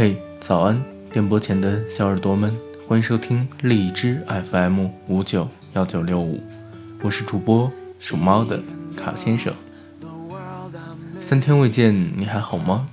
[0.00, 0.82] 嘿，早安！
[1.12, 2.56] 电波前的小耳朵们，
[2.88, 6.42] 欢迎收听荔枝 FM 五九幺九六五，
[7.02, 8.62] 我是主播属猫的
[8.96, 9.52] 卡先生。
[11.20, 12.88] 三天未见，你还好吗？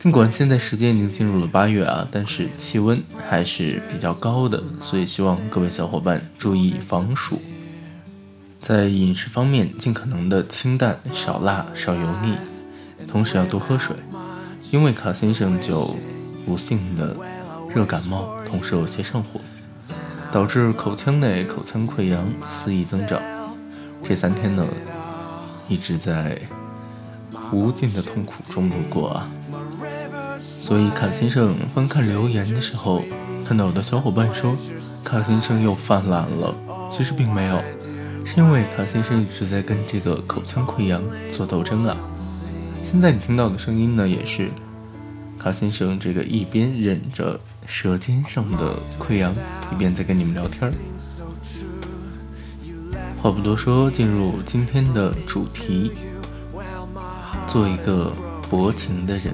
[0.00, 7.40] 尽管现在时间已经进入了八月啊，但是气温还是比较高的，所以希望各位小伙伴注意防暑。
[8.60, 12.34] 在饮食方面，尽可能的清淡，少辣，少油腻，
[13.06, 13.94] 同时要多喝水。
[14.70, 15.96] 因为卡先生就
[16.44, 17.16] 不幸的
[17.74, 19.40] 热感冒，同时有些上火，
[20.30, 23.20] 导致口腔内口腔溃疡肆意增长。
[24.04, 24.66] 这三天呢，
[25.68, 26.38] 一直在
[27.50, 29.30] 无尽的痛苦中度过啊。
[30.38, 33.02] 所以卡先生翻看留言的时候，
[33.46, 34.54] 看到有的小伙伴说
[35.02, 36.54] 卡先生又犯懒了，
[36.92, 37.58] 其实并没有，
[38.22, 41.96] 是因为卡先生一直在跟这个口腔溃疡做斗争啊。
[42.84, 44.48] 现在你听到的声音呢，也是
[45.38, 49.32] 卡先生这个一边忍着舌尖上的溃疡，
[49.72, 50.72] 一边在跟你们聊天儿。
[53.22, 55.92] 话不多说，进入今天的主题，
[57.46, 58.12] 做一个
[58.50, 59.32] 薄情的人，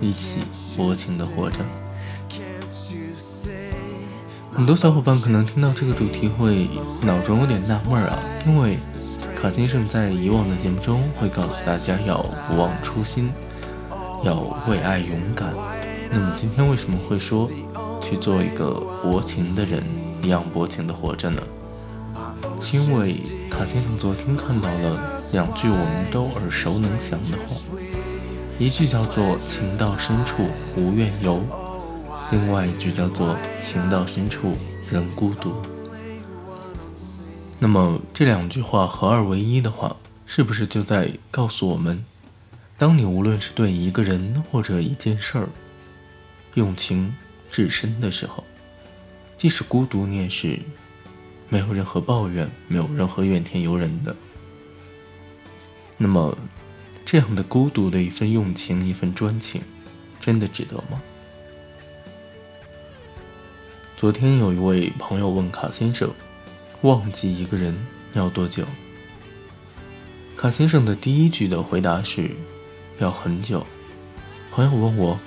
[0.00, 0.40] 一起
[0.76, 1.58] 薄情的活着。
[4.52, 6.68] 很多小伙伴可能听到这个主题会
[7.02, 8.78] 脑中有点纳闷啊，因为。
[9.36, 13.30] 卡先生在以往的节目中会告诉大家要不忘初心，
[14.24, 15.52] 要为爱勇敢。
[16.10, 17.50] 那么今天为什么会说
[18.00, 19.82] 去做一个薄情的人，
[20.22, 21.42] 一样薄情的活着呢？
[22.60, 23.14] 是因为
[23.50, 27.56] 卡先生昨天看到了两句我们都耳熟能详的话，
[28.58, 31.40] 一句叫做“情到深处无怨尤”，
[32.32, 34.56] 另外一句叫做“情到深处
[34.90, 35.52] 人孤独”。
[37.58, 42.04] 那么这两句话合二为一的话，是不是就在告诉我们：
[42.78, 45.48] 当你无论是对一个人或者一件事儿
[46.54, 47.14] 用情
[47.50, 48.44] 至深的时候，
[49.36, 50.58] 即使孤独，你也是
[51.48, 54.14] 没有任何抱怨、没有任何怨天尤人的。
[55.96, 56.36] 那么，
[57.04, 59.62] 这样的孤独的一份用情、一份专情，
[60.20, 61.00] 真的值得吗？
[63.96, 66.12] 昨天有一位朋友问卡先生。
[66.82, 67.74] 忘记一个人
[68.12, 68.64] 要多久？
[70.36, 72.30] 卡先生的第一句的回答是，
[72.98, 73.66] 要很久。
[74.50, 75.18] 朋友问我，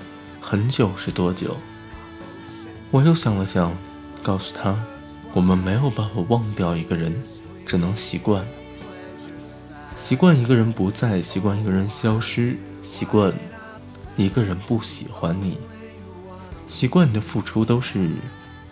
[0.41, 1.55] 很久是多久？
[2.89, 3.71] 我又想了想，
[4.23, 4.75] 告诉他，
[5.33, 7.15] 我们没有办法忘掉一个人，
[7.65, 8.43] 只能习惯。
[9.95, 13.31] 习惯一个人不在，习惯一个人消失，习惯
[14.17, 15.59] 一个人不喜欢你，
[16.65, 18.09] 习惯你的付出都是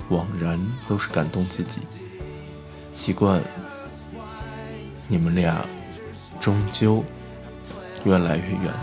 [0.09, 1.81] 枉然，都是感动自己。
[2.96, 3.40] 习惯，
[5.07, 5.63] 你们俩
[6.40, 7.03] 终究
[8.07, 8.73] 越来越远。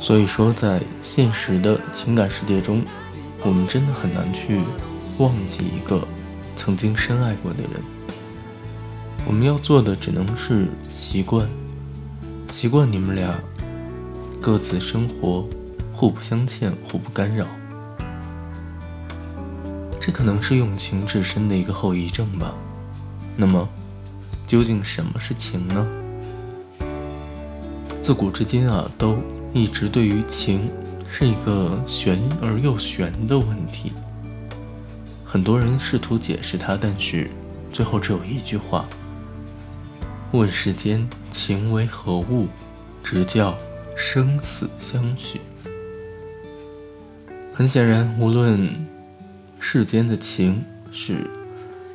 [0.00, 2.82] 所以说，在现实的情感世界中，
[3.42, 4.60] 我们真的很难去
[5.18, 6.06] 忘记一个
[6.56, 7.70] 曾经深爱过的人。
[9.26, 11.48] 我们要做的只能是习惯，
[12.50, 13.38] 习惯你们俩
[14.40, 15.48] 各自生活，
[15.92, 17.46] 互不相欠，互不干扰。
[19.98, 22.52] 这可能是用情至深的一个后遗症吧。
[23.36, 23.66] 那么，
[24.46, 26.03] 究竟什么是情呢？
[28.04, 29.16] 自古至今啊，都
[29.54, 30.70] 一直对于情
[31.10, 33.94] 是一个玄而又玄的问题。
[35.24, 37.30] 很多人试图解释它，但是
[37.72, 38.86] 最后只有一句话：
[40.32, 42.46] 问世间情为何物，
[43.02, 43.56] 直教
[43.96, 45.40] 生死相许。
[47.54, 48.86] 很显然，无论。
[49.58, 51.26] 世间的情是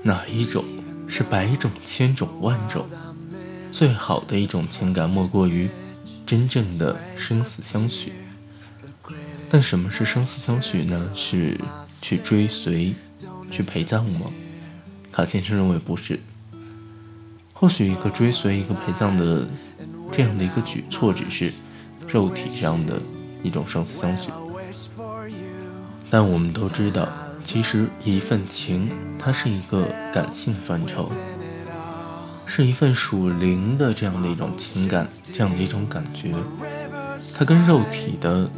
[0.02, 0.66] 哪一种？
[1.08, 2.88] 是百种、千种、万种。
[3.70, 5.70] 最好的一种情感，莫过于
[6.30, 8.14] 真正的生死相许。
[9.50, 11.12] 但什么是生死相许呢？
[11.16, 11.60] 是
[12.04, 12.94] 去追随、
[13.50, 14.30] 去陪葬吗？
[15.12, 16.20] 卡先生认为不是。
[17.52, 19.48] 或许一个追随、一个陪葬的
[20.12, 21.52] 这样的一个举措，只是
[22.08, 23.02] 肉体上的
[23.42, 24.30] 一种生死相许。
[26.12, 27.10] 但我们都知道。
[27.44, 31.12] 其实，一份情，它是一个感性范畴，
[32.52, 36.34] 是一份属灵的这样的一种情感，这样的一种感觉，
[37.38, 38.50] 它跟肉体的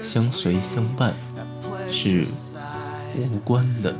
[0.00, 1.14] 相随相伴
[1.90, 2.26] 是
[3.14, 3.94] 无关的，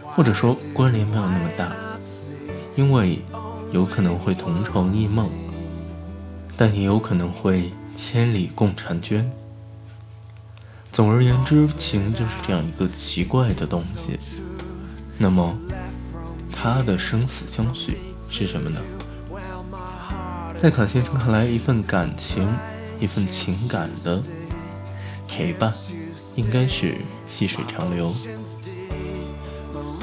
[0.00, 1.72] 或者说关联没有那么大，
[2.76, 3.18] 因为
[3.72, 5.28] 有可能会同床异梦，
[6.56, 9.28] 但也有可能会千里共婵娟。
[10.92, 14.16] 总而言之，情就是这样一个奇怪的东西。
[15.18, 15.58] 那么，
[16.52, 17.98] 它的生死相许
[18.30, 18.80] 是什么呢？
[20.58, 22.48] 在卡先生看来，一份感情、
[22.98, 24.22] 一份情感的
[25.28, 25.72] 陪伴，
[26.34, 26.96] 应该是
[27.28, 28.14] 细水长流，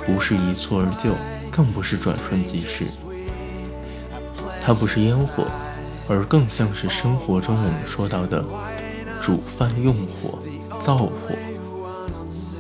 [0.05, 1.15] 不是一蹴而就，
[1.51, 2.85] 更不是转瞬即逝。
[4.63, 5.45] 它不是烟火，
[6.07, 8.45] 而更像是生活中我们说到的
[9.19, 10.39] 煮饭用火、
[10.79, 11.11] 灶火，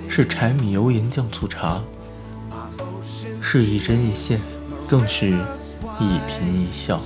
[0.09, 1.81] 是柴米油盐酱醋茶，
[3.41, 4.41] 是一针一线，
[4.93, 5.27] 更是
[5.99, 7.01] 一颦一笑。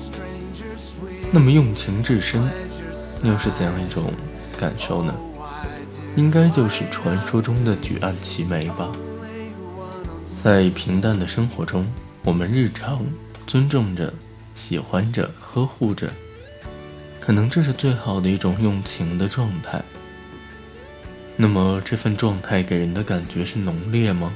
[1.32, 2.46] 那么用情至深，
[3.24, 4.12] 又是怎样一种
[4.60, 5.16] 感受呢？
[6.18, 8.92] 应该就是传说中的举案齐眉吧。
[10.44, 11.88] 在平淡的生活中，
[12.26, 13.06] 我们日常
[13.46, 14.14] 尊重着。
[14.54, 16.10] 喜欢着，呵护着，
[17.22, 19.82] 可能这是最好的一种用情的状态。
[21.38, 24.34] 那么这份状态给人的感觉是浓烈吗？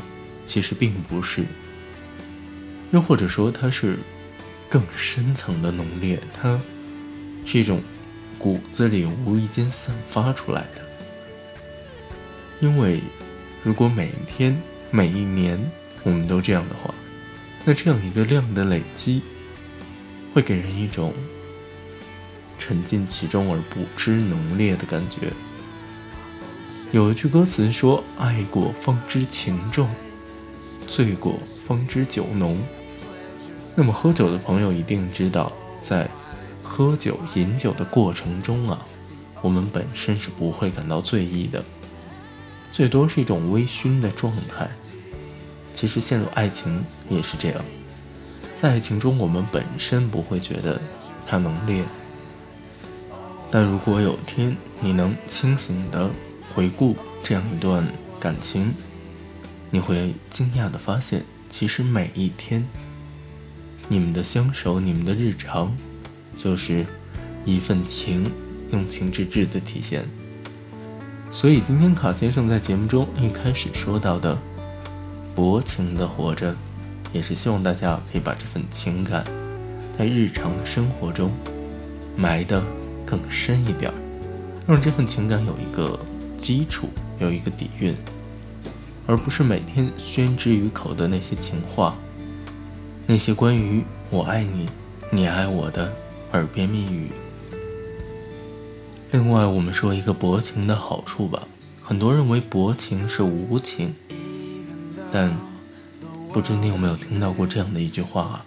[0.48, 1.44] 其实并不是。
[2.92, 3.98] 又或者说它是
[4.70, 6.60] 更深层的浓烈，它
[7.46, 7.82] 是一种
[8.38, 10.82] 骨子里无意间散发出来的。
[12.60, 13.02] 因为
[13.64, 14.62] 如果每天、
[14.92, 15.60] 每一年
[16.04, 16.94] 我们都这样的话，
[17.66, 19.22] 那这样一个量的累积。
[20.34, 21.14] 会给人一种
[22.58, 25.28] 沉浸其中而不知浓烈的感觉。
[26.94, 29.90] 有一句歌词说：“爱过方知情重，
[30.88, 31.38] 醉过
[31.68, 32.58] 方知酒浓。”
[33.82, 35.52] 那么喝酒的朋友一定知道，
[35.82, 36.08] 在
[36.64, 38.86] 喝酒饮酒的过程中啊，
[39.42, 41.64] 我们本身是不会感到醉意的，
[42.70, 44.70] 最多是一种微醺的状态。
[45.74, 47.66] 其实陷入爱情也是这样。
[48.56, 50.80] 在爱情中，我们本身不会觉得
[51.26, 51.84] 它浓烈，
[53.50, 56.08] 但如果有天你能清醒的
[56.54, 57.84] 回顾这样一段
[58.20, 58.76] 感情，
[59.72, 62.64] 你会惊讶的发现，其实每一天，
[63.92, 65.70] 你们的相守，你们的日常，
[66.38, 66.86] 就是
[67.44, 68.24] 一份情，
[68.72, 70.06] 用情至至的体现。
[71.30, 74.38] 所以今天卡先生在节目中一开始说到的，
[75.36, 76.56] 薄情的活着。
[77.12, 79.26] 也是希望大家可以把这份情感，
[80.00, 81.30] 在日常生活中
[82.16, 82.64] 埋得
[83.06, 83.92] 更深一点，
[84.66, 86.00] 让这份情感有一个
[86.40, 86.88] 基础，
[87.20, 87.94] 有一个底蕴，
[89.06, 91.94] 而不是每天宣之于口的那些情话，
[93.08, 94.70] 那些关于我爱你，
[95.10, 95.94] 你爱我的
[96.34, 97.10] 耳边蜜语。
[99.12, 101.48] 另外，我们说一个薄情的好处吧，
[101.82, 103.94] 很多认为薄情是无情，
[105.12, 105.36] 但。
[106.34, 108.46] 不知你有没有听到过这样的一句话？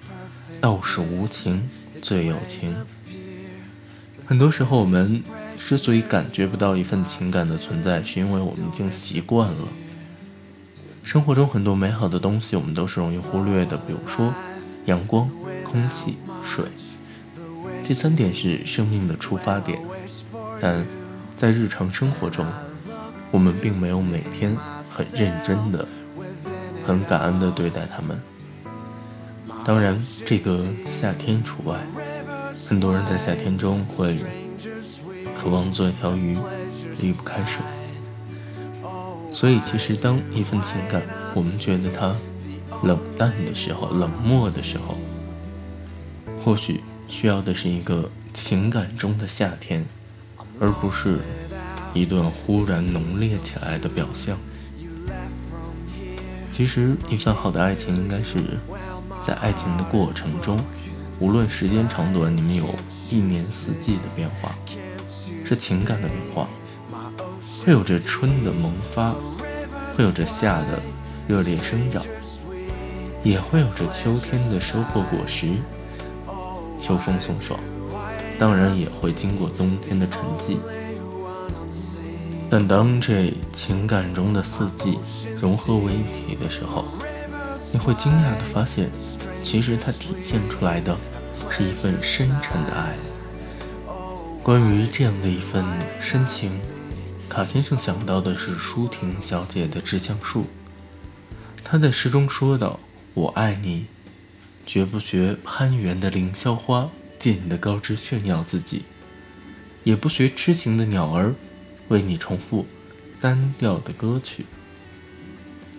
[0.59, 1.69] 道是无情
[2.01, 2.75] 最有情。
[4.25, 5.23] 很多时候，我们
[5.59, 9.69] 之所以感觉不到一份情感的存在，是因为我们已经习惯了。
[11.05, 14.35] 生活中很多美好的东西，我们都是容易忽略的，比如说
[14.87, 15.31] 阳光、
[15.63, 16.65] 空气、水，
[17.87, 19.79] 这三点是生命的出发点。
[20.59, 20.85] 但
[21.37, 22.47] 在日常生活中，
[23.31, 24.57] 我们并没有每天
[24.91, 25.87] 很认真的。
[26.87, 28.21] 很感恩的对待他们，
[29.65, 30.67] 当然，这个
[31.01, 31.79] 夏天除外。
[32.69, 34.19] 很多人在夏天中会
[35.35, 36.37] 渴望做一条鱼，
[37.01, 37.63] 离不开水。
[39.35, 41.03] 所以，其实当一份情感
[41.35, 42.15] 我们觉得它
[42.85, 44.97] 冷淡的时候、冷漠的时候，
[46.45, 49.85] 或许需要的是一个情感中的夏天，
[50.61, 51.19] 而不是
[51.93, 54.39] 一段忽然浓烈起来的表象。
[56.53, 58.37] 其实，一份好的爱情应该是
[59.27, 60.57] 在爱情的过程中，
[61.19, 62.73] 无论时间长短，你们有
[63.11, 64.55] 一年四季的变化，
[65.45, 66.49] 是情感的变化，
[67.65, 69.15] 会有着春的萌发，
[69.97, 70.79] 会有着夏的
[71.27, 72.03] 热烈生长，
[73.23, 75.47] 也会有着秋天的收获果实，
[76.79, 77.59] 秋风送爽，
[78.39, 80.59] 当然也会经过冬天的沉寂。
[82.51, 84.99] 但当这情感中的四季
[85.41, 86.85] 融合为一体的时候，
[87.73, 88.91] 你会惊讶地发现，
[89.43, 90.95] 其实它体现出来的
[91.51, 92.95] 是一份深沉的爱。
[94.43, 95.65] 关于这样的一份
[96.03, 96.53] 深情，
[97.29, 100.43] 卡先生想到的是舒婷小姐的《致橡树》。
[101.65, 102.79] 她在诗中说道
[103.15, 103.87] ：“我爱你，
[104.65, 108.85] 绝不学攀援的凌霄花，借你的高枝炫耀自己，
[109.83, 111.35] 也不学痴情的鸟儿。”
[111.89, 112.67] 为你重复
[113.21, 114.47] 单调的歌曲，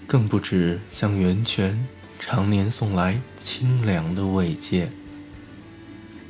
[0.05, 1.87] 更不止向源泉
[2.19, 4.91] 常年送来清凉的慰藉。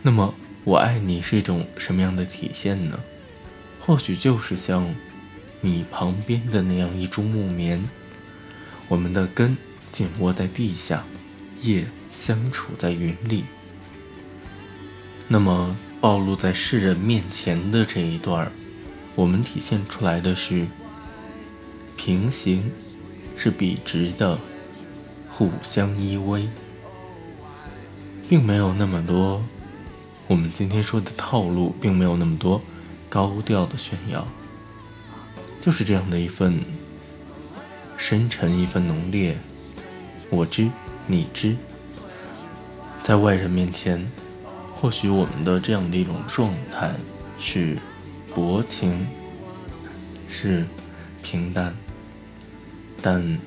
[0.02, 2.98] 那么，我爱你是一种什么样的体现呢？
[3.82, 4.96] 或许就是像
[5.66, 7.84] 你旁边的那样一株木棉，
[8.88, 9.58] 我们的根
[9.92, 11.04] 紧握在地下，
[11.64, 13.46] 叶相处在云里。
[15.28, 18.52] 那么，暴露在世人面前的这一段。
[19.16, 20.68] 我们体现出来的是
[21.98, 22.72] 平行，
[23.36, 24.38] 是笔直的，
[25.32, 26.46] 互相依偎，
[28.30, 29.42] 并没有那么多。
[30.28, 32.62] 我们今天说的套路，并没有那么多
[33.10, 34.28] 高调的炫耀，
[35.66, 36.60] 就是这样的一份
[37.98, 39.36] 深沉，一份浓烈。
[40.30, 40.70] 我知，
[41.08, 41.56] 你知，
[43.02, 44.06] 在外人面前，
[44.76, 46.94] 或许我们的这样的一种状态
[47.40, 47.76] 是。
[48.36, 49.08] 薄情
[50.30, 50.66] 是
[51.24, 51.74] 平淡，
[53.02, 53.40] 但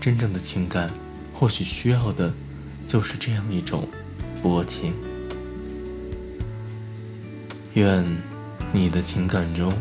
[0.00, 0.88] 真正的情感
[1.34, 2.32] 或许需要的
[2.86, 3.88] 就是这样一种
[4.40, 4.94] 薄情。
[7.74, 8.06] 愿
[8.72, 9.72] 你的情感中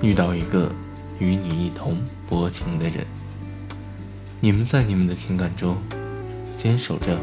[0.00, 0.70] 遇到一个
[1.18, 3.06] 与你一同薄情的人，
[4.40, 5.76] 你们在你们的情感中
[6.56, 7.16] 坚守着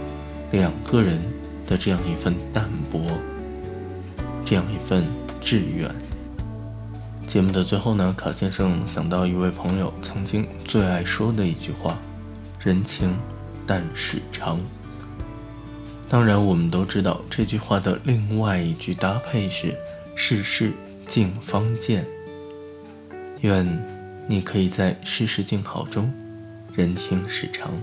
[0.51, 1.21] 两个人
[1.67, 3.17] 的这样一份淡薄，
[4.43, 5.05] 这样一份
[5.41, 5.89] 志愿。
[7.27, 11.99] 节目的最后呢，卡先生想到一位朋友曾经最爱说的一句话
[12.63, 13.17] ：“人情
[13.65, 14.59] 淡事长。”
[16.07, 19.75] 当然，我们都知道这句话的另外一句搭配是
[20.15, 20.71] “世事
[21.07, 22.05] 尽方见”。
[23.43, 23.67] 愿
[24.25, 26.09] 你可以在世事静好中，
[26.73, 27.73] 人情事长。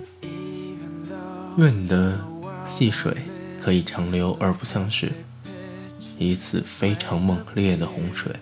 [1.59, 2.19] 愿你的
[2.65, 3.15] 细水
[3.63, 5.13] 可以长流，而不像是
[6.17, 8.35] 一次非常猛烈的洪水。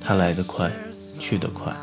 [0.00, 0.72] 它来得快，
[1.18, 1.76] 去得快。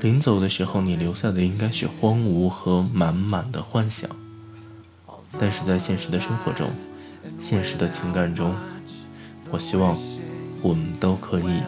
[0.00, 4.08] 临走的时候，你留下的应该是荒芜和满满的幻想。
[5.36, 6.70] 但是在现实的生活中，
[7.40, 8.54] 现实的情感中，
[9.50, 9.98] 我希望
[10.62, 11.60] 我们都可以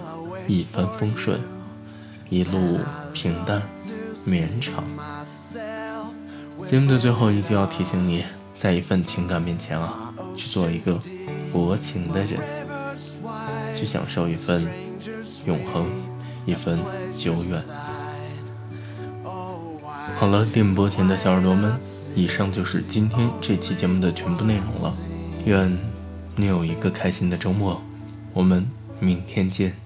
[0.46, 1.40] 一帆风顺，
[2.28, 2.78] 一路
[3.12, 3.62] 平淡
[4.24, 4.84] 绵长。
[6.66, 8.24] 节目的最后一句要提醒你，
[8.56, 11.00] 在一份情感面前啊，去做一个
[11.52, 12.40] 薄情的人，
[13.74, 14.66] 去享受一份。
[15.44, 15.86] 永恒，
[16.46, 16.78] 一份
[17.16, 17.60] 久远。
[20.16, 21.76] 好了，电波前的小耳朵们，
[22.14, 24.94] 以上就是今天这期节目的全部内容了。
[25.44, 25.76] 愿
[26.36, 27.82] 你有一个开心的周末，
[28.32, 28.64] 我们
[29.00, 29.81] 明天见。